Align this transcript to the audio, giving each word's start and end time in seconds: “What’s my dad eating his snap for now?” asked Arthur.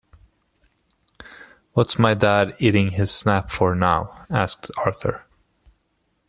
“What’s 1.73 1.99
my 1.99 2.15
dad 2.15 2.55
eating 2.57 2.89
his 2.89 3.11
snap 3.11 3.51
for 3.51 3.75
now?” 3.75 4.25
asked 4.31 4.71
Arthur. 4.83 5.27